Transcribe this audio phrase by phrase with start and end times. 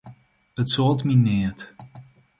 [0.57, 1.67] It soalt my neat.